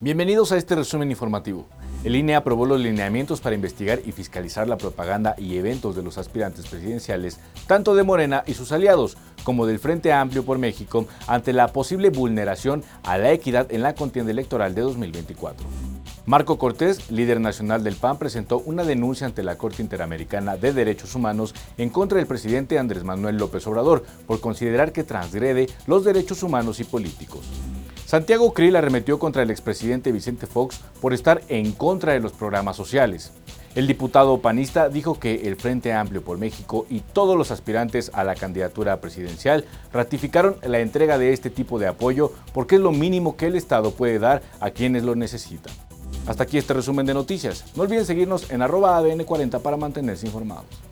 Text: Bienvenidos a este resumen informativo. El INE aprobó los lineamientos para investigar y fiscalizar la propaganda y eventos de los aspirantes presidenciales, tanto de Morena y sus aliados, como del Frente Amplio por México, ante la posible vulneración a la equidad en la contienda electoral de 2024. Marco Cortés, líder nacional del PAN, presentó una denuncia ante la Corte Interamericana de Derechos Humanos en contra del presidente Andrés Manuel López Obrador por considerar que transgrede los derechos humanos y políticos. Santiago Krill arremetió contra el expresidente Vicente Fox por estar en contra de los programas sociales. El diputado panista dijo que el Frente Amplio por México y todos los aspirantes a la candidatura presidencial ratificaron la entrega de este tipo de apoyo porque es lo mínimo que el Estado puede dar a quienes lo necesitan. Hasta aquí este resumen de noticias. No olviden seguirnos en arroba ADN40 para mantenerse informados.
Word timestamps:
Bienvenidos 0.00 0.52
a 0.52 0.56
este 0.56 0.76
resumen 0.76 1.10
informativo. 1.10 1.66
El 2.04 2.14
INE 2.14 2.36
aprobó 2.36 2.66
los 2.66 2.78
lineamientos 2.78 3.40
para 3.40 3.56
investigar 3.56 3.98
y 4.06 4.12
fiscalizar 4.12 4.68
la 4.68 4.78
propaganda 4.78 5.34
y 5.36 5.56
eventos 5.56 5.96
de 5.96 6.04
los 6.04 6.18
aspirantes 6.18 6.68
presidenciales, 6.68 7.40
tanto 7.66 7.96
de 7.96 8.04
Morena 8.04 8.44
y 8.46 8.54
sus 8.54 8.70
aliados, 8.70 9.16
como 9.42 9.66
del 9.66 9.80
Frente 9.80 10.12
Amplio 10.12 10.44
por 10.44 10.58
México, 10.58 11.08
ante 11.26 11.52
la 11.52 11.72
posible 11.72 12.10
vulneración 12.10 12.84
a 13.02 13.18
la 13.18 13.32
equidad 13.32 13.72
en 13.72 13.82
la 13.82 13.96
contienda 13.96 14.30
electoral 14.30 14.72
de 14.72 14.82
2024. 14.82 15.66
Marco 16.26 16.58
Cortés, 16.58 17.10
líder 17.10 17.40
nacional 17.40 17.82
del 17.82 17.96
PAN, 17.96 18.18
presentó 18.18 18.58
una 18.60 18.84
denuncia 18.84 19.26
ante 19.26 19.42
la 19.42 19.58
Corte 19.58 19.82
Interamericana 19.82 20.56
de 20.56 20.72
Derechos 20.72 21.16
Humanos 21.16 21.56
en 21.76 21.90
contra 21.90 22.18
del 22.18 22.28
presidente 22.28 22.78
Andrés 22.78 23.02
Manuel 23.02 23.36
López 23.36 23.66
Obrador 23.66 24.04
por 24.28 24.38
considerar 24.38 24.92
que 24.92 25.02
transgrede 25.02 25.66
los 25.88 26.04
derechos 26.04 26.44
humanos 26.44 26.78
y 26.78 26.84
políticos. 26.84 27.40
Santiago 28.08 28.54
Krill 28.54 28.74
arremetió 28.74 29.18
contra 29.18 29.42
el 29.42 29.50
expresidente 29.50 30.12
Vicente 30.12 30.46
Fox 30.46 30.80
por 31.02 31.12
estar 31.12 31.42
en 31.50 31.72
contra 31.72 32.14
de 32.14 32.20
los 32.20 32.32
programas 32.32 32.74
sociales. 32.74 33.32
El 33.74 33.86
diputado 33.86 34.40
panista 34.40 34.88
dijo 34.88 35.20
que 35.20 35.46
el 35.46 35.56
Frente 35.56 35.92
Amplio 35.92 36.24
por 36.24 36.38
México 36.38 36.86
y 36.88 37.00
todos 37.00 37.36
los 37.36 37.50
aspirantes 37.50 38.10
a 38.14 38.24
la 38.24 38.34
candidatura 38.34 38.98
presidencial 39.02 39.66
ratificaron 39.92 40.56
la 40.62 40.80
entrega 40.80 41.18
de 41.18 41.34
este 41.34 41.50
tipo 41.50 41.78
de 41.78 41.86
apoyo 41.86 42.32
porque 42.54 42.76
es 42.76 42.80
lo 42.80 42.92
mínimo 42.92 43.36
que 43.36 43.48
el 43.48 43.56
Estado 43.56 43.90
puede 43.90 44.18
dar 44.18 44.40
a 44.58 44.70
quienes 44.70 45.02
lo 45.02 45.14
necesitan. 45.14 45.74
Hasta 46.26 46.44
aquí 46.44 46.56
este 46.56 46.72
resumen 46.72 47.04
de 47.04 47.12
noticias. 47.12 47.66
No 47.76 47.82
olviden 47.82 48.06
seguirnos 48.06 48.50
en 48.50 48.62
arroba 48.62 48.98
ADN40 48.98 49.60
para 49.60 49.76
mantenerse 49.76 50.24
informados. 50.24 50.87